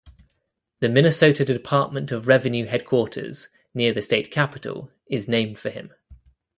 [0.79, 5.93] The Minnesota Department of Revenue headquarters near the State Capitol is named for him.